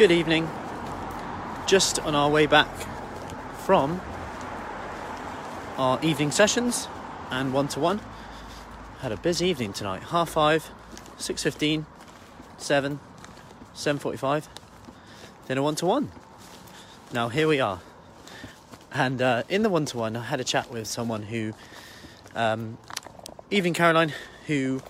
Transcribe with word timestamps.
Good 0.00 0.12
evening. 0.12 0.48
Just 1.66 1.98
on 1.98 2.14
our 2.14 2.30
way 2.30 2.46
back 2.46 2.74
from 3.66 4.00
our 5.76 6.02
evening 6.02 6.30
sessions 6.30 6.88
and 7.30 7.52
one 7.52 7.68
to 7.68 7.80
one. 7.80 8.00
Had 9.00 9.12
a 9.12 9.18
busy 9.18 9.48
evening 9.48 9.74
tonight. 9.74 10.04
Half 10.04 10.30
five, 10.30 10.70
six 11.18 11.42
fifteen, 11.42 11.84
seven, 12.56 12.98
seven 13.74 13.98
forty-five. 13.98 14.48
Then 15.48 15.58
a 15.58 15.62
one 15.62 15.74
to 15.74 15.84
one. 15.84 16.10
Now 17.12 17.28
here 17.28 17.46
we 17.46 17.60
are. 17.60 17.80
And 18.90 19.20
uh, 19.20 19.42
in 19.50 19.62
the 19.62 19.68
one 19.68 19.84
to 19.84 19.98
one, 19.98 20.16
I 20.16 20.22
had 20.22 20.40
a 20.40 20.44
chat 20.44 20.70
with 20.70 20.86
someone 20.86 21.24
who, 21.24 21.52
um, 22.34 22.78
Evening 23.50 23.74
Caroline, 23.74 24.14
who 24.46 24.80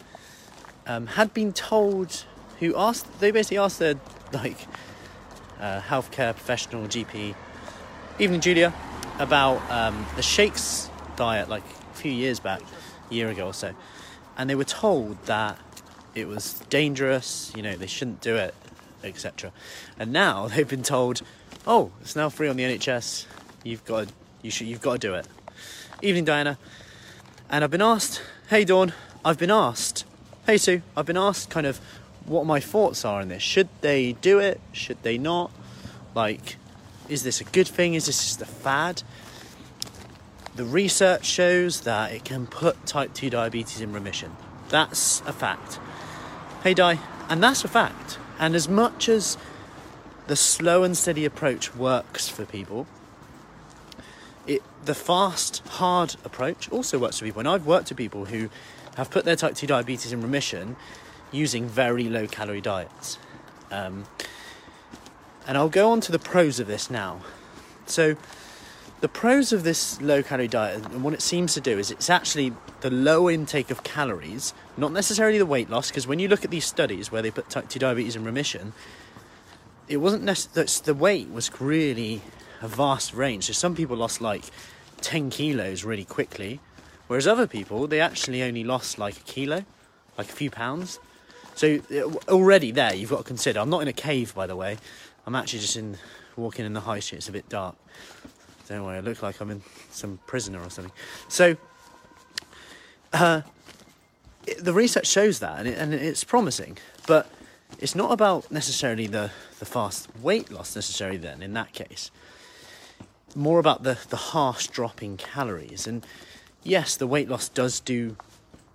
um, 0.86 1.08
had 1.08 1.34
been 1.34 1.52
told, 1.52 2.26
who 2.60 2.76
asked, 2.76 3.18
they 3.18 3.32
basically 3.32 3.58
asked 3.58 3.80
their 3.80 3.96
like 4.32 4.68
uh, 5.60 5.80
healthcare 5.80 6.34
professional, 6.34 6.84
GP, 6.84 7.34
Evening 8.18 8.40
Julia, 8.40 8.72
about 9.18 9.60
um, 9.70 10.06
the 10.16 10.22
shakes 10.22 10.90
diet 11.16 11.48
like 11.48 11.62
a 11.62 11.96
few 11.96 12.12
years 12.12 12.40
back, 12.40 12.62
a 13.10 13.14
year 13.14 13.28
ago 13.28 13.46
or 13.46 13.54
so, 13.54 13.74
and 14.36 14.48
they 14.48 14.54
were 14.54 14.64
told 14.64 15.22
that 15.26 15.58
it 16.14 16.26
was 16.26 16.54
dangerous, 16.70 17.52
you 17.54 17.62
know, 17.62 17.76
they 17.76 17.86
shouldn't 17.86 18.20
do 18.20 18.36
it, 18.36 18.54
etc. 19.04 19.52
And 19.98 20.12
now 20.12 20.48
they've 20.48 20.68
been 20.68 20.82
told, 20.82 21.22
oh, 21.66 21.90
it's 22.00 22.16
now 22.16 22.28
free 22.28 22.48
on 22.48 22.56
the 22.56 22.64
NHS. 22.64 23.26
You've 23.62 23.84
got 23.84 24.08
to, 24.08 24.14
you 24.42 24.50
should 24.50 24.66
you've 24.66 24.80
got 24.80 24.94
to 24.94 24.98
do 24.98 25.14
it. 25.14 25.26
Evening, 26.02 26.24
Diana. 26.24 26.58
And 27.50 27.64
I've 27.64 27.70
been 27.70 27.82
asked, 27.82 28.22
hey 28.48 28.64
Dawn, 28.64 28.92
I've 29.24 29.38
been 29.38 29.50
asked, 29.50 30.04
hey 30.46 30.56
Sue, 30.56 30.82
I've 30.96 31.06
been 31.06 31.16
asked 31.16 31.50
kind 31.50 31.66
of 31.66 31.80
what 32.30 32.46
my 32.46 32.60
thoughts 32.60 33.04
are 33.04 33.20
on 33.20 33.28
this. 33.28 33.42
Should 33.42 33.68
they 33.80 34.12
do 34.12 34.38
it? 34.38 34.60
Should 34.70 35.02
they 35.02 35.18
not? 35.18 35.50
Like, 36.14 36.56
is 37.08 37.24
this 37.24 37.40
a 37.40 37.44
good 37.44 37.66
thing? 37.66 37.94
Is 37.94 38.06
this 38.06 38.24
just 38.24 38.40
a 38.40 38.46
fad? 38.46 39.02
The 40.54 40.64
research 40.64 41.24
shows 41.24 41.80
that 41.80 42.12
it 42.12 42.24
can 42.24 42.46
put 42.46 42.86
type 42.86 43.14
2 43.14 43.30
diabetes 43.30 43.80
in 43.80 43.92
remission. 43.92 44.36
That's 44.68 45.22
a 45.22 45.32
fact. 45.32 45.80
Hey, 46.62 46.72
Di, 46.72 47.00
and 47.28 47.42
that's 47.42 47.64
a 47.64 47.68
fact. 47.68 48.18
And 48.38 48.54
as 48.54 48.68
much 48.68 49.08
as 49.08 49.36
the 50.28 50.36
slow 50.36 50.84
and 50.84 50.96
steady 50.96 51.24
approach 51.24 51.74
works 51.74 52.28
for 52.28 52.44
people, 52.44 52.86
it, 54.46 54.62
the 54.84 54.94
fast, 54.94 55.66
hard 55.66 56.14
approach 56.24 56.70
also 56.70 56.96
works 56.96 57.18
for 57.18 57.24
people. 57.24 57.40
And 57.40 57.48
I've 57.48 57.66
worked 57.66 57.88
with 57.88 57.98
people 57.98 58.26
who 58.26 58.50
have 58.96 59.10
put 59.10 59.24
their 59.24 59.36
type 59.36 59.56
2 59.56 59.66
diabetes 59.66 60.12
in 60.12 60.22
remission 60.22 60.76
using 61.32 61.66
very 61.66 62.08
low 62.08 62.26
calorie 62.26 62.60
diets. 62.60 63.18
Um, 63.70 64.04
and 65.46 65.56
I'll 65.56 65.68
go 65.68 65.90
on 65.90 66.00
to 66.02 66.12
the 66.12 66.18
pros 66.18 66.60
of 66.60 66.66
this 66.66 66.90
now. 66.90 67.20
So, 67.86 68.16
the 69.00 69.08
pros 69.08 69.52
of 69.52 69.62
this 69.62 70.00
low 70.02 70.22
calorie 70.22 70.48
diet 70.48 70.84
and 70.84 71.02
what 71.02 71.14
it 71.14 71.22
seems 71.22 71.54
to 71.54 71.60
do 71.60 71.78
is 71.78 71.90
it's 71.90 72.10
actually 72.10 72.52
the 72.82 72.90
low 72.90 73.30
intake 73.30 73.70
of 73.70 73.82
calories, 73.82 74.52
not 74.76 74.92
necessarily 74.92 75.38
the 75.38 75.46
weight 75.46 75.70
loss, 75.70 75.88
because 75.88 76.06
when 76.06 76.18
you 76.18 76.28
look 76.28 76.44
at 76.44 76.50
these 76.50 76.66
studies 76.66 77.10
where 77.10 77.22
they 77.22 77.30
put 77.30 77.48
type 77.48 77.68
2 77.68 77.78
diabetes 77.78 78.14
in 78.14 78.24
remission, 78.24 78.74
it 79.88 79.96
wasn't 79.96 80.22
necessarily 80.22 80.68
the 80.84 80.94
weight 80.94 81.30
was 81.30 81.50
really 81.60 82.20
a 82.60 82.68
vast 82.68 83.14
range. 83.14 83.44
So, 83.46 83.52
some 83.52 83.74
people 83.74 83.96
lost 83.96 84.20
like 84.20 84.44
10 85.00 85.30
kilos 85.30 85.82
really 85.82 86.04
quickly, 86.04 86.60
whereas 87.06 87.26
other 87.26 87.46
people 87.46 87.86
they 87.86 88.00
actually 88.00 88.42
only 88.42 88.64
lost 88.64 88.98
like 88.98 89.16
a 89.16 89.22
kilo, 89.22 89.64
like 90.18 90.28
a 90.28 90.32
few 90.32 90.50
pounds. 90.50 91.00
So 91.60 91.78
already 92.26 92.70
there, 92.70 92.94
you've 92.94 93.10
got 93.10 93.18
to 93.18 93.24
consider. 93.24 93.60
I'm 93.60 93.68
not 93.68 93.82
in 93.82 93.88
a 93.88 93.92
cave, 93.92 94.34
by 94.34 94.46
the 94.46 94.56
way. 94.56 94.78
I'm 95.26 95.34
actually 95.34 95.58
just 95.58 95.76
in 95.76 95.98
walking 96.34 96.64
in 96.64 96.72
the 96.72 96.80
high 96.80 97.00
street. 97.00 97.18
It's 97.18 97.28
a 97.28 97.32
bit 97.32 97.50
dark. 97.50 97.76
Don't 98.66 98.82
worry, 98.82 98.96
I 98.96 99.00
look 99.00 99.22
like 99.22 99.42
I'm 99.42 99.50
in 99.50 99.60
some 99.90 100.20
prisoner 100.26 100.62
or 100.62 100.70
something. 100.70 100.94
So 101.28 101.58
uh, 103.12 103.42
it, 104.46 104.64
the 104.64 104.72
research 104.72 105.06
shows 105.06 105.40
that, 105.40 105.58
and, 105.58 105.68
it, 105.68 105.76
and 105.76 105.92
it's 105.92 106.24
promising. 106.24 106.78
But 107.06 107.30
it's 107.78 107.94
not 107.94 108.10
about 108.10 108.50
necessarily 108.50 109.06
the, 109.06 109.30
the 109.58 109.66
fast 109.66 110.08
weight 110.22 110.50
loss 110.50 110.74
necessarily. 110.74 111.18
Then 111.18 111.42
in 111.42 111.52
that 111.52 111.74
case, 111.74 112.10
more 113.34 113.58
about 113.58 113.82
the 113.82 113.98
the 114.08 114.16
harsh 114.16 114.68
drop 114.68 115.02
in 115.02 115.18
calories. 115.18 115.86
And 115.86 116.06
yes, 116.62 116.96
the 116.96 117.06
weight 117.06 117.28
loss 117.28 117.50
does 117.50 117.80
do 117.80 118.16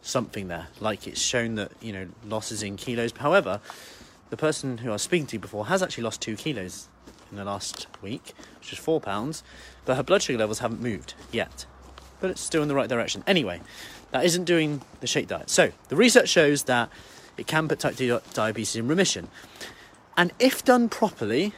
something 0.05 0.47
there. 0.47 0.67
Like 0.79 1.07
it's 1.07 1.21
shown 1.21 1.55
that, 1.55 1.71
you 1.81 1.91
know, 1.91 2.07
losses 2.25 2.63
in 2.63 2.77
kilos. 2.77 3.11
However, 3.17 3.59
the 4.29 4.37
person 4.37 4.79
who 4.79 4.89
I 4.89 4.93
was 4.93 5.01
speaking 5.01 5.27
to 5.27 5.39
before 5.39 5.67
has 5.67 5.81
actually 5.83 6.03
lost 6.03 6.21
two 6.21 6.35
kilos 6.35 6.87
in 7.31 7.37
the 7.37 7.43
last 7.43 7.87
week, 8.01 8.33
which 8.59 8.71
is 8.71 8.79
four 8.79 9.01
pounds, 9.01 9.43
but 9.83 9.97
her 9.97 10.03
blood 10.03 10.21
sugar 10.21 10.39
levels 10.39 10.59
haven't 10.59 10.81
moved 10.81 11.15
yet. 11.31 11.65
But 12.21 12.29
it's 12.31 12.41
still 12.41 12.61
in 12.61 12.67
the 12.67 12.75
right 12.75 12.87
direction. 12.87 13.23
Anyway, 13.27 13.61
that 14.11 14.23
isn't 14.23 14.45
doing 14.45 14.81
the 15.01 15.07
shake 15.07 15.27
diet. 15.27 15.49
So 15.49 15.71
the 15.89 15.95
research 15.95 16.29
shows 16.29 16.63
that 16.63 16.89
it 17.37 17.47
can 17.47 17.67
put 17.67 17.79
type 17.79 17.95
2 17.95 18.21
diabetes 18.33 18.75
in 18.75 18.87
remission. 18.87 19.27
And 20.15 20.31
if 20.39 20.63
done 20.63 20.87
properly 20.87 21.53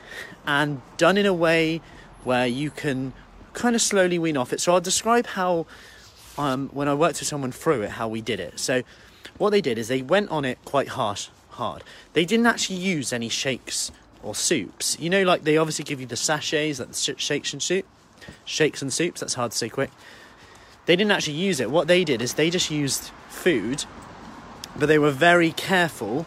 and 0.46 0.82
done 0.98 1.18
in 1.18 1.26
a 1.26 1.34
way 1.34 1.82
where 2.24 2.48
you 2.48 2.72
can 2.72 3.14
kind 3.54 3.76
of 3.76 3.82
slowly 3.82 4.18
wean 4.18 4.38
off 4.38 4.52
it. 4.54 4.62
So 4.62 4.74
I'll 4.74 4.82
describe 4.82 5.28
how 5.28 5.68
um, 6.38 6.70
when 6.70 6.88
I 6.88 6.94
worked 6.94 7.20
with 7.20 7.28
someone 7.28 7.52
through 7.52 7.84
it, 7.84 7.92
how 7.92 8.08
we 8.08 8.22
did 8.22 8.40
it. 8.40 8.60
So, 8.60 8.84
what 9.38 9.52
they 9.52 9.62
did 9.62 9.78
is 9.78 9.88
they 9.88 10.02
went 10.02 10.30
on 10.30 10.46
it 10.46 10.58
quite 10.66 10.90
harsh, 10.90 11.30
hard. 11.52 11.84
They 12.14 12.26
didn't 12.26 12.46
actually 12.46 12.78
use 12.78 13.12
any 13.12 13.30
shakes 13.30 13.92
or 14.24 14.36
soups. 14.36 14.98
You 15.00 15.10
know, 15.10 15.24
like 15.24 15.44
they 15.44 15.58
obviously 15.58 15.86
give 15.86 16.00
you 16.00 16.08
the 16.08 16.16
sachets, 16.16 16.80
like 16.80 16.90
the 16.90 16.96
sh- 16.96 17.22
shakes 17.22 17.54
and 17.54 17.62
soup, 17.62 17.86
shakes 18.46 18.82
and 18.82 18.92
soups. 18.92 19.20
That's 19.22 19.36
hard 19.36 19.52
to 19.52 19.58
say 19.58 19.70
quick. 19.70 19.92
They 20.86 20.96
didn't 20.96 21.12
actually 21.12 21.36
use 21.36 21.60
it. 21.60 21.70
What 21.70 21.88
they 21.88 22.04
did 22.04 22.22
is 22.22 22.36
they 22.36 22.50
just 22.50 22.72
used 22.72 23.12
food, 23.30 23.86
but 24.78 24.86
they 24.86 24.98
were 24.98 25.12
very 25.12 25.52
careful 25.52 26.26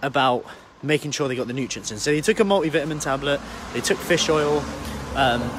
about 0.00 0.44
making 0.82 1.10
sure 1.10 1.26
they 1.26 1.34
got 1.34 1.48
the 1.48 1.52
nutrients 1.52 1.90
in. 1.90 1.98
So 1.98 2.12
they 2.12 2.20
took 2.20 2.38
a 2.38 2.44
multivitamin 2.44 3.02
tablet, 3.02 3.40
they 3.72 3.80
took 3.80 3.98
fish 3.98 4.28
oil, 4.28 4.62
um, 5.16 5.50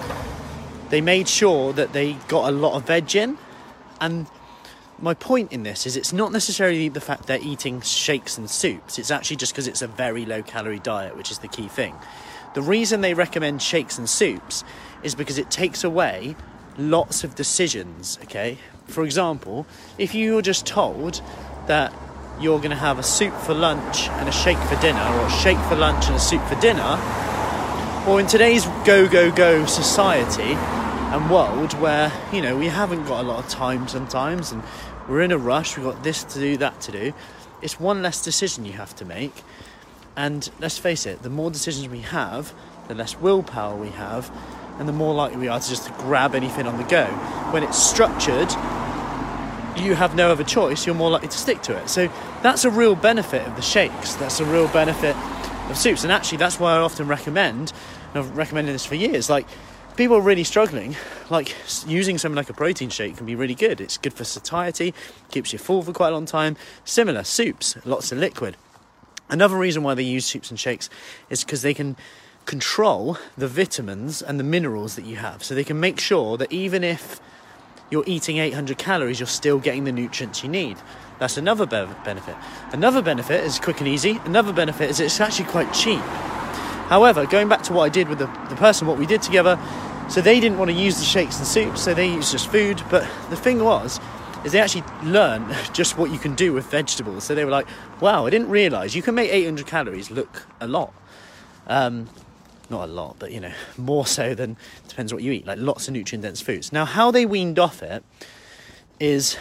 they 0.90 1.02
made 1.02 1.28
sure 1.28 1.74
that 1.74 1.92
they 1.92 2.14
got 2.30 2.50
a 2.50 2.52
lot 2.56 2.76
of 2.76 2.88
veg 2.88 3.14
in 3.16 3.38
and 4.02 4.28
my 5.02 5.14
point 5.14 5.52
in 5.52 5.64
this 5.64 5.86
is 5.86 5.96
it's 5.96 6.12
not 6.12 6.32
necessarily 6.32 6.90
the 6.90 7.02
fact 7.02 7.28
they're 7.28 7.40
eating 7.42 7.82
shakes 7.82 8.38
and 8.38 8.50
soups, 8.50 9.00
it's 9.00 9.12
actually 9.12 9.38
just 9.38 9.54
because 9.54 9.68
it's 9.68 9.82
a 9.82 9.88
very 9.88 10.26
low 10.26 10.44
calorie 10.44 10.80
diet, 10.80 11.16
which 11.16 11.32
is 11.32 11.40
the 11.40 11.48
key 11.48 11.68
thing. 11.68 11.96
The 12.54 12.62
reason 12.62 13.02
they 13.02 13.14
recommend 13.14 13.62
shakes 13.62 13.98
and 13.98 14.10
soups 14.10 14.64
is 15.04 15.16
because 15.16 15.38
it 15.38 15.50
takes 15.52 15.84
away 15.84 16.36
lots 16.78 17.24
of 17.24 17.36
decisions, 17.36 18.18
okay? 18.24 18.58
For 18.88 19.04
example, 19.04 19.66
if 19.98 20.16
you're 20.16 20.42
just 20.42 20.66
told 20.66 21.22
that 21.68 21.94
you're 22.40 22.58
going 22.58 22.72
to 22.72 22.76
have 22.76 22.98
a 23.00 23.04
soup 23.04 23.34
for 23.34 23.54
lunch 23.54 24.08
and 24.10 24.28
a 24.28 24.32
shake 24.32 24.58
for 24.58 24.76
dinner, 24.82 25.02
or 25.02 25.26
a 25.26 25.32
shake 25.32 25.60
for 25.68 25.76
lunch 25.76 26.08
and 26.08 26.16
a 26.16 26.20
soup 26.20 26.44
for 26.48 26.60
dinner, 26.60 27.00
or 28.08 28.20
in 28.20 28.28
today's 28.28 28.66
go, 28.86 29.08
go, 29.08 29.32
go 29.32 29.66
society, 29.66 30.56
and 31.12 31.32
world 31.32 31.74
where 31.80 32.12
you 32.32 32.40
know 32.40 32.56
we 32.56 32.68
haven't 32.68 33.04
got 33.06 33.24
a 33.24 33.28
lot 33.28 33.44
of 33.44 33.50
time 33.50 33.88
sometimes 33.88 34.52
and 34.52 34.62
we're 35.08 35.22
in 35.22 35.32
a 35.32 35.38
rush 35.40 35.76
we've 35.76 35.86
got 35.86 36.04
this 36.04 36.24
to 36.24 36.40
do 36.40 36.58
that 36.58 36.80
to 36.82 36.92
do. 36.92 37.14
It's 37.64 37.80
one 37.80 38.04
less 38.04 38.24
decision 38.24 38.64
you 38.64 38.74
have 38.74 38.96
to 38.98 39.06
make. 39.06 39.44
And 40.16 40.48
let's 40.60 40.78
face 40.78 41.08
it 41.08 41.24
the 41.24 41.30
more 41.30 41.50
decisions 41.50 41.88
we 41.90 42.02
have 42.02 42.54
the 42.88 42.94
less 42.94 43.18
willpower 43.18 43.76
we 43.76 43.90
have 43.90 44.32
and 44.78 44.88
the 44.88 44.94
more 44.94 45.16
likely 45.16 45.38
we 45.38 45.48
are 45.48 45.60
to 45.60 45.68
just 45.68 45.92
grab 45.96 46.36
anything 46.36 46.68
on 46.68 46.78
the 46.78 46.84
go. 46.84 47.06
When 47.52 47.64
it's 47.64 47.82
structured 47.82 48.52
you 49.82 49.96
have 49.96 50.16
no 50.16 50.32
other 50.32 50.44
choice 50.44 50.86
you're 50.86 50.94
more 50.94 51.10
likely 51.10 51.30
to 51.30 51.38
stick 51.38 51.64
to 51.64 51.76
it. 51.76 51.90
So 51.90 52.08
that's 52.44 52.66
a 52.66 52.70
real 52.70 52.96
benefit 52.96 53.48
of 53.48 53.56
the 53.56 53.64
shakes. 53.64 54.14
That's 54.16 54.40
a 54.40 54.46
real 54.46 54.68
benefit 54.68 55.16
of 55.72 55.78
soups. 55.78 56.04
And 56.04 56.12
actually 56.12 56.38
that's 56.38 56.60
why 56.60 56.76
i 56.76 56.78
often 56.78 57.08
recommend 57.08 57.74
and 58.14 58.24
i've 58.24 58.38
recommended 58.38 58.74
this 58.74 58.86
for 58.86 58.96
years 58.96 59.28
like 59.28 59.48
people 60.00 60.16
are 60.16 60.22
really 60.22 60.46
struggling, 60.46 60.96
like 61.30 61.54
using 61.86 62.18
something 62.18 62.38
like 62.38 62.50
a 62.50 62.54
protein 62.54 62.90
shake 62.90 63.18
can 63.18 63.26
be 63.26 63.36
really 63.36 63.54
good. 63.54 63.82
It's 63.82 63.98
good 63.98 64.14
for 64.14 64.24
satiety, 64.24 64.94
keeps 65.30 65.52
you 65.52 65.60
full 65.60 65.82
for 65.82 65.92
quite 65.92 66.08
a 66.08 66.12
long 66.14 66.26
time. 66.26 66.56
Similar, 66.86 67.26
soups, 67.26 67.76
lots 67.84 68.14
of 68.14 68.18
liquid. 68.18 68.56
Another 69.28 69.58
reason 69.58 69.84
why 69.84 69.96
they 69.96 70.04
use 70.04 70.26
soups 70.26 70.52
and 70.52 70.58
shakes 70.58 70.90
is 71.30 71.44
because 71.44 71.64
they 71.64 71.74
can 71.74 71.98
control 72.46 73.18
the 73.38 73.50
vitamins 73.50 74.22
and 74.22 74.40
the 74.40 74.44
minerals 74.46 74.96
that 74.96 75.04
you 75.04 75.18
have. 75.18 75.44
So 75.44 75.54
they 75.54 75.66
can 75.66 75.82
make 75.82 76.00
sure 76.00 76.38
that 76.38 76.50
even 76.50 76.82
if 76.82 77.20
you're 77.92 78.06
eating 78.08 78.38
800 78.38 78.78
calories, 78.78 79.20
you're 79.20 79.28
still 79.28 79.60
getting 79.60 79.84
the 79.84 79.92
nutrients 79.92 80.44
you 80.44 80.50
need. 80.50 80.78
That's 81.20 81.36
another 81.36 81.66
be- 81.66 81.94
benefit. 82.06 82.38
Another 82.72 83.02
benefit 83.02 83.44
is 83.44 83.60
quick 83.60 83.80
and 83.80 83.88
easy. 83.90 84.22
Another 84.24 84.54
benefit 84.54 84.92
is 84.92 85.02
it's 85.02 85.20
actually 85.20 85.50
quite 85.50 85.74
cheap. 85.74 86.00
However, 86.90 87.28
going 87.28 87.48
back 87.48 87.62
to 87.64 87.74
what 87.74 87.84
I 87.84 87.90
did 87.90 88.10
with 88.10 88.18
the, 88.18 88.26
the 88.50 88.56
person, 88.56 88.88
what 88.88 88.98
we 88.98 89.06
did 89.06 89.22
together, 89.22 89.60
so 90.10 90.22
they 90.22 90.40
didn't 90.40 90.58
want 90.58 90.72
to 90.72 90.76
use 90.76 90.98
the 90.98 91.06
shakes 91.06 91.38
and 91.38 91.48
soups, 91.48 91.82
so 91.82 91.94
they 91.94 92.08
used 92.08 92.32
just 92.32 92.52
food. 92.52 92.82
But 92.90 93.08
the 93.30 93.36
thing 93.36 93.64
was, 93.64 94.00
is 94.44 94.52
they 94.52 94.60
actually 94.60 94.84
learned 95.04 95.56
just 95.74 95.98
what 95.98 96.12
you 96.12 96.18
can 96.18 96.36
do 96.36 96.54
with 96.54 96.66
vegetables. 96.66 97.24
So 97.24 97.36
they 97.36 97.46
were 97.46 97.52
like, 97.52 97.68
wow, 98.02 98.26
I 98.26 98.30
didn't 98.30 98.50
realise 98.50 98.96
you 98.96 99.02
can 99.02 99.16
make 99.16 99.32
800 99.32 99.66
calories 99.68 100.10
look 100.10 100.48
a 100.60 100.68
lot. 100.68 100.94
Um, 101.68 102.10
not 102.70 102.88
a 102.88 102.92
lot, 102.92 103.18
but 103.20 103.32
you 103.32 103.40
know, 103.40 103.54
more 103.78 104.06
so 104.06 104.34
than 104.34 104.58
depends 104.88 105.14
what 105.14 105.24
you 105.24 105.32
eat. 105.32 105.46
Like 105.46 105.60
lots 105.60 105.88
of 105.88 105.94
nutrient 105.94 106.24
dense 106.24 106.42
foods. 106.42 106.72
Now, 106.72 106.86
how 106.86 107.12
they 107.12 107.26
weaned 107.26 107.60
off 107.60 107.82
it 107.82 108.04
is 109.00 109.38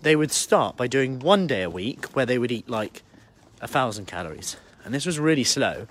they 0.00 0.16
would 0.16 0.32
start 0.32 0.76
by 0.76 0.86
doing 0.86 1.20
one 1.20 1.46
day 1.46 1.62
a 1.62 1.70
week 1.70 2.06
where 2.14 2.26
they 2.26 2.38
would 2.38 2.50
eat 2.50 2.68
like 2.68 3.02
a 3.60 3.68
thousand 3.68 4.06
calories, 4.06 4.56
and 4.84 4.92
this 4.92 5.06
was 5.06 5.18
really 5.18 5.44
slow. 5.44 5.86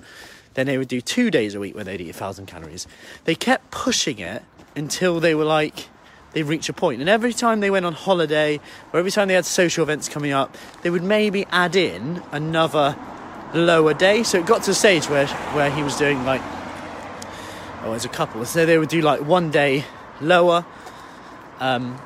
Then 0.54 0.68
they 0.68 0.78
would 0.78 0.88
do 0.88 1.02
two 1.02 1.32
days 1.32 1.56
a 1.56 1.60
week 1.60 1.76
where 1.76 1.84
they'd 1.84 2.02
eat 2.02 2.10
a 2.10 2.14
thousand 2.14 2.46
calories. 2.46 2.88
They 3.24 3.36
kept 3.36 3.72
pushing 3.72 4.20
it 4.20 4.44
until 4.76 5.20
they 5.20 5.36
were 5.36 5.46
like 5.46 5.88
they 6.34 6.44
reached 6.44 6.70
a 6.70 6.74
point. 6.74 7.02
And 7.02 7.10
every 7.10 7.34
time 7.34 7.60
they 7.60 7.70
went 7.70 7.86
on 7.86 7.94
holiday 7.94 8.60
or 8.94 9.00
every 9.00 9.12
time 9.12 9.28
they 9.28 9.34
had 9.34 9.46
social 9.46 9.84
events 9.84 10.08
coming 10.08 10.32
up, 10.32 10.58
they 10.82 10.90
would 10.90 11.04
maybe 11.04 11.46
add 11.52 11.76
in 11.76 12.24
another 12.32 12.98
lower 13.54 13.94
day. 13.94 14.24
So 14.24 14.40
it 14.40 14.46
got 14.46 14.64
to 14.64 14.72
a 14.72 14.74
stage 14.74 15.10
where 15.10 15.28
where 15.28 15.70
he 15.70 15.84
was 15.84 15.98
doing 15.98 16.24
like 16.26 16.42
oh 17.84 17.94
as 17.94 18.06
a 18.06 18.10
couple. 18.10 18.46
So 18.46 18.66
they 18.66 18.78
would 18.78 18.90
do 18.90 19.02
like 19.02 19.22
one 19.22 19.52
day 19.52 19.86
lower, 20.20 20.66
um, 21.60 22.00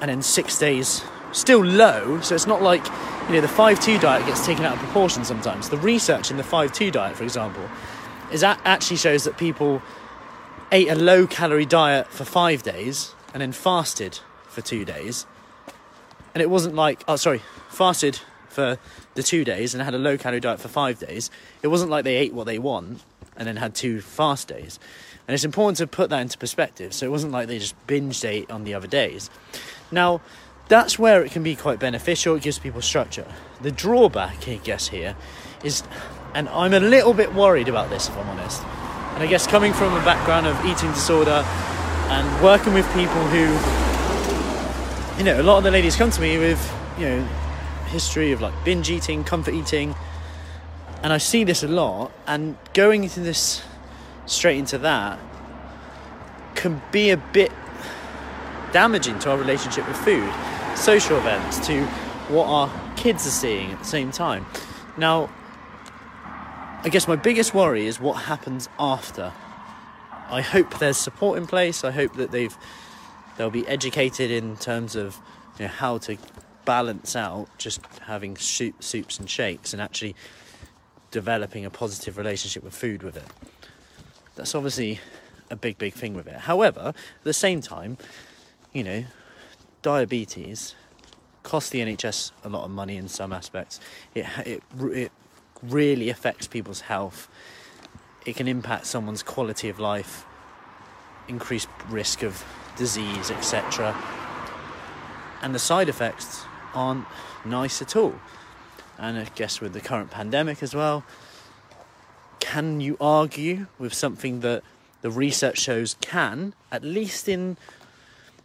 and 0.00 0.10
then 0.10 0.22
six 0.22 0.58
days 0.58 1.02
still 1.32 1.64
low. 1.64 2.20
So 2.20 2.34
it's 2.34 2.46
not 2.46 2.62
like 2.62 2.84
you 3.30 3.36
know 3.36 3.42
the 3.42 3.48
five 3.48 3.78
two 3.78 3.96
diet 4.00 4.26
gets 4.26 4.44
taken 4.44 4.64
out 4.64 4.72
of 4.72 4.80
proportion 4.80 5.24
sometimes. 5.24 5.68
The 5.68 5.76
research 5.76 6.32
in 6.32 6.36
the 6.36 6.42
five 6.42 6.72
two 6.72 6.90
diet, 6.90 7.16
for 7.16 7.22
example, 7.22 7.62
is 8.32 8.40
that 8.40 8.60
actually 8.64 8.96
shows 8.96 9.22
that 9.22 9.38
people 9.38 9.80
ate 10.72 10.88
a 10.88 10.96
low 10.96 11.28
calorie 11.28 11.64
diet 11.64 12.08
for 12.08 12.24
five 12.24 12.64
days 12.64 13.14
and 13.32 13.40
then 13.40 13.52
fasted 13.52 14.18
for 14.48 14.62
two 14.62 14.84
days. 14.84 15.26
And 16.34 16.42
it 16.42 16.50
wasn't 16.50 16.74
like, 16.74 17.04
oh, 17.06 17.14
sorry, 17.14 17.40
fasted 17.68 18.18
for 18.48 18.78
the 19.14 19.22
two 19.22 19.44
days 19.44 19.74
and 19.74 19.82
had 19.84 19.94
a 19.94 19.98
low 19.98 20.18
calorie 20.18 20.40
diet 20.40 20.58
for 20.58 20.66
five 20.66 20.98
days. 20.98 21.30
It 21.62 21.68
wasn't 21.68 21.92
like 21.92 22.02
they 22.02 22.16
ate 22.16 22.34
what 22.34 22.48
they 22.48 22.58
want 22.58 23.04
and 23.36 23.46
then 23.46 23.58
had 23.58 23.76
two 23.76 24.00
fast 24.00 24.48
days. 24.48 24.80
And 25.28 25.36
it's 25.36 25.44
important 25.44 25.78
to 25.78 25.86
put 25.86 26.10
that 26.10 26.20
into 26.20 26.36
perspective. 26.36 26.92
So 26.92 27.06
it 27.06 27.10
wasn't 27.10 27.32
like 27.32 27.46
they 27.46 27.60
just 27.60 27.76
binged 27.86 28.28
ate 28.28 28.50
on 28.50 28.64
the 28.64 28.74
other 28.74 28.88
days. 28.88 29.30
Now, 29.92 30.20
that's 30.70 30.98
where 30.98 31.22
it 31.22 31.32
can 31.32 31.42
be 31.42 31.56
quite 31.56 31.80
beneficial. 31.80 32.36
It 32.36 32.42
gives 32.42 32.58
people 32.58 32.80
structure. 32.80 33.26
The 33.60 33.72
drawback, 33.72 34.48
I 34.48 34.54
guess, 34.56 34.88
here 34.88 35.16
is, 35.64 35.82
and 36.32 36.48
I'm 36.48 36.72
a 36.72 36.80
little 36.80 37.12
bit 37.12 37.34
worried 37.34 37.68
about 37.68 37.90
this 37.90 38.08
if 38.08 38.16
I'm 38.16 38.28
honest. 38.28 38.62
And 39.14 39.22
I 39.22 39.26
guess 39.26 39.46
coming 39.48 39.72
from 39.72 39.92
a 39.92 40.04
background 40.04 40.46
of 40.46 40.56
eating 40.64 40.92
disorder 40.92 41.42
and 42.08 42.42
working 42.42 42.72
with 42.72 42.86
people 42.94 43.20
who, 43.26 43.40
you 45.18 45.24
know, 45.24 45.40
a 45.40 45.42
lot 45.42 45.58
of 45.58 45.64
the 45.64 45.72
ladies 45.72 45.96
come 45.96 46.10
to 46.12 46.20
me 46.20 46.38
with, 46.38 46.74
you 46.96 47.06
know, 47.06 47.28
history 47.88 48.30
of 48.30 48.40
like 48.40 48.54
binge 48.64 48.88
eating, 48.90 49.24
comfort 49.24 49.54
eating, 49.54 49.96
and 51.02 51.12
I 51.12 51.18
see 51.18 51.42
this 51.42 51.64
a 51.64 51.68
lot. 51.68 52.12
And 52.28 52.56
going 52.74 53.02
into 53.02 53.18
this 53.18 53.62
straight 54.26 54.58
into 54.58 54.78
that 54.78 55.18
can 56.54 56.80
be 56.92 57.10
a 57.10 57.16
bit 57.16 57.50
damaging 58.72 59.18
to 59.18 59.32
our 59.32 59.36
relationship 59.36 59.88
with 59.88 59.96
food, 59.96 60.32
social 60.80 61.18
events, 61.18 61.64
to 61.66 61.84
what 62.28 62.46
our 62.46 62.70
kids 62.96 63.26
are 63.26 63.30
seeing 63.30 63.70
at 63.72 63.78
the 63.78 63.84
same 63.84 64.10
time. 64.10 64.46
Now, 64.96 65.30
I 66.82 66.88
guess 66.90 67.06
my 67.06 67.16
biggest 67.16 67.52
worry 67.52 67.86
is 67.86 68.00
what 68.00 68.14
happens 68.14 68.68
after. 68.78 69.32
I 70.30 70.40
hope 70.40 70.78
there's 70.78 70.96
support 70.96 71.36
in 71.36 71.46
place. 71.46 71.84
I 71.84 71.90
hope 71.90 72.14
that 72.14 72.30
they've 72.30 72.56
they'll 73.36 73.50
be 73.50 73.66
educated 73.66 74.30
in 74.30 74.56
terms 74.56 74.96
of 74.96 75.18
you 75.58 75.64
know, 75.64 75.70
how 75.70 75.98
to 75.98 76.16
balance 76.64 77.16
out 77.16 77.48
just 77.58 77.80
having 78.06 78.36
soup, 78.36 78.82
soups 78.82 79.18
and 79.18 79.28
shakes 79.28 79.72
and 79.72 79.82
actually 79.82 80.14
developing 81.10 81.64
a 81.64 81.70
positive 81.70 82.16
relationship 82.16 82.62
with 82.62 82.74
food 82.74 83.02
with 83.02 83.16
it. 83.16 83.24
That's 84.36 84.54
obviously 84.54 85.00
a 85.50 85.56
big, 85.56 85.78
big 85.78 85.94
thing 85.94 86.14
with 86.14 86.26
it. 86.26 86.36
However, 86.36 86.94
at 86.94 87.24
the 87.24 87.32
same 87.32 87.60
time, 87.60 87.98
you 88.72 88.84
know, 88.84 89.04
diabetes 89.82 90.74
costs 91.42 91.70
the 91.70 91.80
NHS 91.80 92.32
a 92.44 92.48
lot 92.48 92.64
of 92.64 92.70
money 92.70 92.96
in 92.96 93.08
some 93.08 93.32
aspects. 93.32 93.80
It 94.14 94.26
it 94.44 94.62
it 94.82 95.12
really 95.62 96.10
affects 96.10 96.46
people's 96.46 96.82
health. 96.82 97.28
It 98.26 98.36
can 98.36 98.48
impact 98.48 98.86
someone's 98.86 99.22
quality 99.22 99.68
of 99.68 99.78
life, 99.78 100.24
increased 101.28 101.68
risk 101.88 102.22
of 102.22 102.44
disease, 102.76 103.30
etc. 103.30 103.96
And 105.42 105.54
the 105.54 105.58
side 105.58 105.88
effects 105.88 106.44
aren't 106.74 107.06
nice 107.44 107.80
at 107.80 107.96
all. 107.96 108.14
And 108.98 109.18
I 109.18 109.24
guess 109.34 109.60
with 109.60 109.72
the 109.72 109.80
current 109.80 110.10
pandemic 110.10 110.62
as 110.62 110.74
well, 110.74 111.04
can 112.38 112.80
you 112.80 112.98
argue 113.00 113.66
with 113.78 113.94
something 113.94 114.40
that 114.40 114.62
the 115.00 115.10
research 115.10 115.58
shows 115.58 115.96
can, 116.02 116.54
at 116.70 116.84
least 116.84 117.28
in 117.28 117.56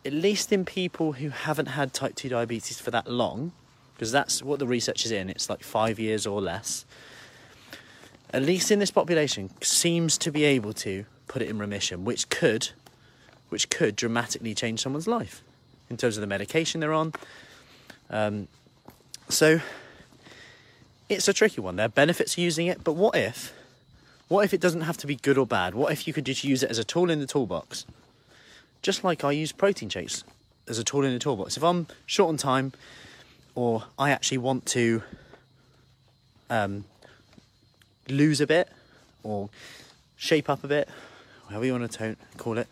at 0.06 0.14
least 0.14 0.52
in 0.52 0.64
people 0.64 1.14
who 1.14 1.30
haven't 1.30 1.66
had 1.66 1.94
type 1.94 2.16
2 2.16 2.30
diabetes 2.30 2.80
for 2.80 2.92
that 2.92 3.08
long, 3.08 3.52
because 3.96 4.12
that's 4.12 4.44
what 4.44 4.60
the 4.60 4.68
research 4.68 5.06
is 5.06 5.12
in, 5.12 5.30
it's 5.30 5.50
like 5.50 5.64
five 5.64 6.00
years 6.00 6.28
or 6.28 6.40
less, 6.40 6.86
at 8.32 8.44
least 8.44 8.70
in 8.70 8.80
this 8.80 8.92
population, 8.92 9.50
seems 9.62 10.18
to 10.20 10.32
be 10.32 10.44
able 10.44 10.74
to 10.74 11.06
put 11.28 11.42
it 11.42 11.50
in 11.50 11.58
remission, 11.58 12.06
which 12.06 12.30
could, 12.30 12.70
which 13.50 13.70
could 13.70 13.96
dramatically 13.96 14.54
change 14.54 14.82
someone's 14.82 15.08
life 15.08 15.42
in 15.90 15.98
terms 15.98 16.18
of 16.18 16.22
the 16.22 16.28
medication 16.28 16.82
they're 16.82 16.94
on. 16.94 17.14
Um, 18.10 18.48
so 19.30 19.60
it's 21.10 21.28
a 21.28 21.34
tricky 21.34 21.62
one. 21.62 21.78
There 21.78 21.86
are 21.86 21.90
benefits 21.90 22.38
using 22.38 22.68
it, 22.68 22.84
but 22.84 22.94
what 22.94 23.16
if, 23.16 23.54
what 24.28 24.44
if 24.44 24.54
it 24.54 24.62
doesn't 24.62 24.82
have 24.82 24.98
to 24.98 25.08
be 25.08 25.16
good 25.16 25.38
or 25.38 25.48
bad? 25.48 25.74
What 25.74 25.92
if 25.92 26.08
you 26.08 26.14
could 26.14 26.26
just 26.26 26.44
use 26.44 26.62
it 26.62 26.70
as 26.70 26.78
a 26.78 26.84
tool 26.84 27.10
in 27.10 27.20
the 27.20 27.28
toolbox? 27.28 27.86
Just 28.86 29.04
like 29.04 29.24
I 29.24 29.32
use 29.32 29.52
protein 29.52 29.90
shakes 29.90 30.24
as 30.68 30.78
a 30.78 30.84
tool 30.84 31.04
in 31.04 31.12
the 31.12 31.18
toolbox. 31.18 31.58
If 31.58 31.64
I'm 31.64 31.88
short 32.06 32.30
on 32.30 32.38
time, 32.38 32.72
or 33.56 33.86
I 33.98 34.12
actually 34.12 34.38
want 34.38 34.68
to 34.68 35.02
um, 36.52 36.86
lose 38.08 38.42
a 38.42 38.46
bit 38.46 38.70
or 39.24 39.50
shape 40.18 40.52
up 40.52 40.64
a 40.64 40.68
bit, 40.68 40.88
however 41.50 41.66
you 41.66 41.72
want 41.72 41.92
to 41.92 42.16
call 42.38 42.60
it, 42.60 42.68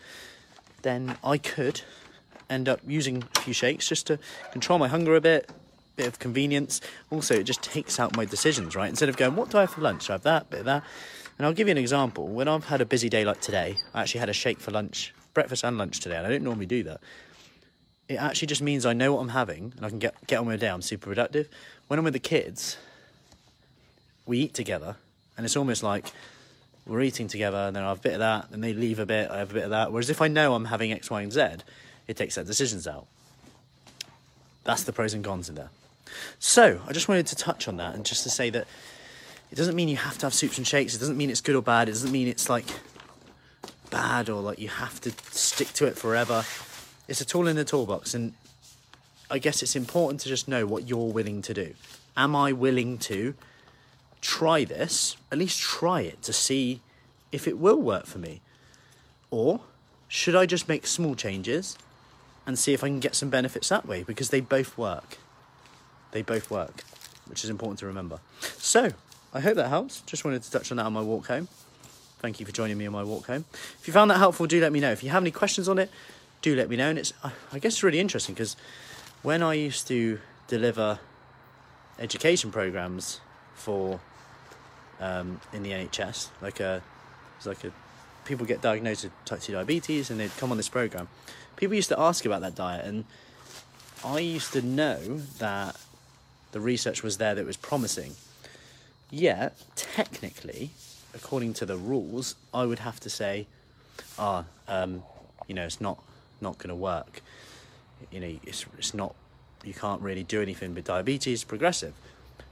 then 0.83 1.17
I 1.23 1.39
could 1.39 1.81
end 2.47 2.69
up 2.69 2.81
using 2.85 3.23
a 3.35 3.39
few 3.39 3.53
shakes 3.55 3.89
just 3.89 4.05
to 4.05 4.19
control 4.51 4.77
my 4.77 4.89
hunger 4.89 5.15
a 5.15 5.21
bit, 5.21 5.49
bit 5.95 6.05
of 6.05 6.19
convenience. 6.19 6.79
Also, 7.09 7.33
it 7.33 7.45
just 7.45 7.63
takes 7.63 7.99
out 7.99 8.15
my 8.15 8.25
decisions, 8.25 8.75
right? 8.75 8.87
Instead 8.87 9.09
of 9.09 9.17
going, 9.17 9.35
what 9.35 9.49
do 9.49 9.57
I 9.57 9.61
have 9.61 9.71
for 9.71 9.81
lunch? 9.81 10.11
I 10.11 10.13
have 10.13 10.21
that, 10.21 10.51
bit 10.51 10.59
of 10.59 10.65
that. 10.65 10.83
And 11.39 11.47
I'll 11.47 11.53
give 11.53 11.67
you 11.67 11.71
an 11.71 11.79
example. 11.79 12.27
When 12.27 12.47
I've 12.47 12.65
had 12.65 12.81
a 12.81 12.85
busy 12.85 13.09
day 13.09 13.25
like 13.25 13.41
today, 13.41 13.77
I 13.95 14.01
actually 14.03 14.19
had 14.19 14.29
a 14.29 14.33
shake 14.33 14.59
for 14.59 14.69
lunch, 14.69 15.11
breakfast 15.33 15.63
and 15.63 15.77
lunch 15.77 15.99
today, 15.99 16.15
and 16.15 16.25
I 16.25 16.29
don't 16.29 16.43
normally 16.43 16.65
do 16.65 16.83
that. 16.83 17.01
It 18.07 18.15
actually 18.15 18.47
just 18.47 18.61
means 18.61 18.85
I 18.85 18.93
know 18.93 19.13
what 19.13 19.21
I'm 19.21 19.29
having 19.29 19.73
and 19.77 19.85
I 19.85 19.89
can 19.89 19.99
get, 19.99 20.15
get 20.27 20.37
on 20.37 20.45
with 20.45 20.59
the 20.59 20.65
day. 20.65 20.71
I'm 20.71 20.81
super 20.81 21.07
productive. 21.07 21.47
When 21.87 21.97
I'm 21.97 22.03
with 22.03 22.13
the 22.13 22.19
kids, 22.19 22.77
we 24.25 24.39
eat 24.39 24.53
together 24.53 24.97
and 25.37 25.45
it's 25.45 25.55
almost 25.55 25.83
like 25.83 26.11
we're 26.85 27.01
eating 27.01 27.27
together 27.27 27.57
and 27.57 27.75
then 27.75 27.83
I 27.83 27.89
have 27.89 27.99
a 27.99 28.01
bit 28.01 28.13
of 28.13 28.19
that, 28.19 28.49
and 28.51 28.63
they 28.63 28.73
leave 28.73 28.99
a 28.99 29.05
bit, 29.05 29.31
I 29.31 29.39
have 29.39 29.51
a 29.51 29.53
bit 29.53 29.63
of 29.63 29.69
that. 29.69 29.91
Whereas 29.91 30.09
if 30.09 30.21
I 30.21 30.27
know 30.27 30.53
I'm 30.53 30.65
having 30.65 30.91
X, 30.91 31.09
Y, 31.09 31.21
and 31.21 31.31
Z, 31.31 31.41
it 32.07 32.17
takes 32.17 32.35
that 32.35 32.45
decisions 32.45 32.87
out. 32.87 33.07
That's 34.65 34.83
the 34.83 34.93
pros 34.93 35.13
and 35.13 35.23
cons 35.23 35.49
in 35.49 35.55
there. 35.55 35.69
So 36.39 36.81
I 36.87 36.91
just 36.91 37.07
wanted 37.07 37.27
to 37.27 37.35
touch 37.35 37.67
on 37.67 37.77
that 37.77 37.95
and 37.95 38.05
just 38.05 38.23
to 38.23 38.29
say 38.29 38.49
that 38.49 38.67
it 39.49 39.55
doesn't 39.55 39.75
mean 39.75 39.87
you 39.87 39.97
have 39.97 40.17
to 40.19 40.25
have 40.25 40.33
soups 40.33 40.57
and 40.57 40.67
shakes. 40.67 40.93
It 40.93 40.99
doesn't 40.99 41.17
mean 41.17 41.29
it's 41.29 41.41
good 41.41 41.55
or 41.55 41.61
bad. 41.61 41.87
It 41.87 41.93
doesn't 41.93 42.11
mean 42.11 42.27
it's 42.27 42.49
like 42.49 42.65
bad 43.93 44.27
or 44.27 44.41
like 44.41 44.59
you 44.59 44.69
have 44.69 44.99
to 45.01 45.11
stick 45.31 45.69
to 45.73 45.85
it 45.85 45.95
forever. 45.97 46.43
It's 47.07 47.21
a 47.21 47.25
tool 47.25 47.47
in 47.47 47.55
the 47.55 47.63
toolbox, 47.63 48.13
and 48.13 48.33
I 49.29 49.37
guess 49.37 49.61
it's 49.61 49.75
important 49.75 50.19
to 50.21 50.29
just 50.29 50.47
know 50.47 50.65
what 50.65 50.89
you're 50.89 51.11
willing 51.11 51.41
to 51.43 51.53
do. 51.53 51.75
Am 52.17 52.35
I 52.35 52.51
willing 52.51 52.97
to 52.99 53.35
try 54.19 54.65
this, 54.65 55.15
at 55.31 55.37
least 55.37 55.59
try 55.59 56.01
it 56.01 56.21
to 56.23 56.33
see 56.33 56.81
if 57.31 57.47
it 57.47 57.59
will 57.59 57.81
work 57.81 58.05
for 58.05 58.19
me? 58.19 58.41
Or 59.29 59.61
should 60.07 60.35
I 60.35 60.45
just 60.45 60.67
make 60.67 60.87
small 60.87 61.15
changes 61.15 61.77
and 62.45 62.57
see 62.57 62.73
if 62.73 62.83
I 62.83 62.87
can 62.87 62.99
get 62.99 63.15
some 63.15 63.29
benefits 63.29 63.69
that 63.69 63.87
way? 63.87 64.03
Because 64.03 64.29
they 64.29 64.41
both 64.41 64.77
work. 64.77 65.17
They 66.11 66.21
both 66.21 66.49
work, 66.49 66.83
which 67.27 67.43
is 67.43 67.49
important 67.49 67.79
to 67.79 67.87
remember. 67.87 68.19
So, 68.57 68.91
I 69.33 69.39
hope 69.39 69.55
that 69.55 69.69
helps. 69.69 70.01
Just 70.01 70.25
wanted 70.25 70.43
to 70.43 70.51
touch 70.51 70.71
on 70.71 70.77
that 70.77 70.85
on 70.85 70.93
my 70.93 71.01
walk 71.01 71.27
home. 71.27 71.47
Thank 72.23 72.39
you 72.39 72.45
for 72.47 72.51
joining 72.51 72.79
me 72.79 72.87
on 72.87 72.93
my 72.93 73.03
walk 73.03 73.27
home. 73.27 73.45
If 73.53 73.85
you 73.85 73.93
found 73.93 74.09
that 74.09 74.17
helpful, 74.17 74.47
do 74.47 74.59
let 74.59 74.71
me 74.71 74.79
know. 74.79 74.91
If 74.91 75.03
you 75.03 75.11
have 75.11 75.21
any 75.21 75.29
questions 75.29 75.69
on 75.69 75.77
it, 75.77 75.91
do 76.41 76.55
let 76.55 76.69
me 76.69 76.77
know. 76.77 76.89
And 76.89 76.97
it's, 76.97 77.13
I 77.21 77.59
guess, 77.59 77.73
it's 77.73 77.83
really 77.83 77.99
interesting 77.99 78.33
because 78.33 78.55
when 79.21 79.43
I 79.43 79.53
used 79.53 79.87
to 79.89 80.19
deliver 80.47 80.99
education 81.99 82.51
programs 82.51 83.19
for 83.55 83.99
um, 84.99 85.41
in 85.51 85.63
the 85.63 85.71
NHS. 85.71 86.29
Like 86.41 86.59
a, 86.59 86.81
it's 87.37 87.45
like 87.45 87.63
a, 87.63 87.71
people 88.25 88.45
get 88.45 88.61
diagnosed 88.61 89.03
with 89.03 89.25
type 89.25 89.41
two 89.41 89.53
diabetes 89.53 90.09
and 90.09 90.19
they'd 90.19 90.35
come 90.37 90.51
on 90.51 90.57
this 90.57 90.69
program. 90.69 91.07
People 91.55 91.75
used 91.75 91.89
to 91.89 91.99
ask 91.99 92.25
about 92.25 92.41
that 92.41 92.55
diet, 92.55 92.85
and 92.85 93.05
I 94.03 94.19
used 94.19 94.53
to 94.53 94.61
know 94.61 95.19
that 95.37 95.79
the 96.51 96.59
research 96.59 97.03
was 97.03 97.17
there 97.17 97.35
that 97.35 97.45
was 97.45 97.57
promising. 97.57 98.15
Yet, 99.11 99.55
technically, 99.75 100.71
according 101.13 101.53
to 101.55 101.65
the 101.65 101.77
rules, 101.77 102.35
I 102.53 102.65
would 102.65 102.79
have 102.79 102.99
to 103.01 103.09
say, 103.09 103.47
ah, 104.17 104.45
um, 104.67 105.03
you 105.47 105.55
know, 105.55 105.65
it's 105.65 105.81
not 105.81 106.01
not 106.41 106.57
going 106.57 106.69
to 106.69 106.75
work. 106.75 107.21
You 108.11 108.19
know, 108.19 108.39
it's 108.45 108.65
it's 108.77 108.93
not. 108.93 109.15
You 109.63 109.73
can't 109.73 110.01
really 110.01 110.23
do 110.23 110.41
anything 110.41 110.75
with 110.75 110.85
diabetes, 110.85 111.43
progressive. 111.43 111.93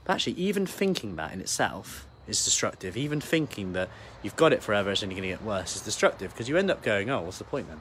But 0.04 0.14
actually, 0.14 0.34
even 0.34 0.66
thinking 0.66 1.16
that 1.16 1.32
in 1.32 1.40
itself 1.40 2.06
is 2.26 2.44
destructive. 2.44 2.96
Even 2.96 3.20
thinking 3.20 3.72
that 3.74 3.88
you've 4.22 4.36
got 4.36 4.52
it 4.52 4.62
forever, 4.62 4.90
it's 4.90 5.02
only 5.02 5.14
going 5.14 5.28
to 5.28 5.36
get 5.36 5.44
worse, 5.44 5.76
is 5.76 5.82
destructive 5.82 6.32
because 6.32 6.48
you 6.48 6.56
end 6.56 6.70
up 6.70 6.82
going, 6.82 7.10
oh, 7.10 7.22
what's 7.22 7.38
the 7.38 7.44
point 7.44 7.68
then? 7.68 7.80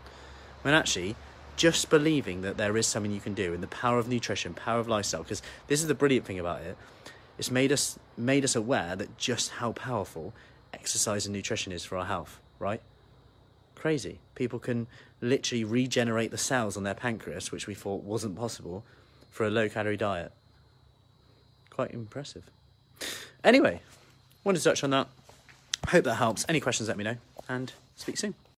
When 0.63 0.73
actually, 0.73 1.15
just 1.55 1.89
believing 1.89 2.41
that 2.41 2.57
there 2.57 2.75
is 2.77 2.87
something 2.87 3.11
you 3.11 3.19
can 3.19 3.33
do 3.33 3.53
and 3.53 3.63
the 3.63 3.67
power 3.67 3.99
of 3.99 4.07
nutrition, 4.07 4.53
power 4.53 4.79
of 4.79 4.87
lifestyle, 4.87 5.23
because 5.23 5.41
this 5.67 5.81
is 5.81 5.87
the 5.87 5.95
brilliant 5.95 6.25
thing 6.25 6.39
about 6.39 6.61
it. 6.61 6.77
It's 7.37 7.51
made 7.51 7.71
us 7.71 7.97
made 8.17 8.43
us 8.43 8.55
aware 8.55 8.95
that 8.95 9.17
just 9.17 9.51
how 9.51 9.71
powerful 9.71 10.33
exercise 10.73 11.25
and 11.25 11.33
nutrition 11.33 11.71
is 11.71 11.83
for 11.83 11.97
our 11.97 12.05
health, 12.05 12.39
right? 12.59 12.81
Crazy. 13.75 14.19
People 14.35 14.59
can 14.59 14.87
literally 15.21 15.63
regenerate 15.63 16.31
the 16.31 16.37
cells 16.37 16.77
on 16.77 16.83
their 16.83 16.93
pancreas, 16.93 17.51
which 17.51 17.67
we 17.67 17.73
thought 17.73 18.03
wasn't 18.03 18.35
possible, 18.35 18.83
for 19.29 19.45
a 19.45 19.49
low 19.49 19.69
calorie 19.69 19.97
diet. 19.97 20.31
Quite 21.69 21.91
impressive. 21.91 22.43
Anyway, 23.43 23.81
wanted 24.43 24.59
to 24.59 24.63
touch 24.65 24.83
on 24.83 24.89
that. 24.91 25.07
Hope 25.87 26.03
that 26.03 26.15
helps. 26.15 26.45
Any 26.47 26.59
questions, 26.59 26.87
let 26.89 26.97
me 26.97 27.03
know, 27.03 27.17
and 27.49 27.73
speak 27.95 28.17
soon. 28.17 28.35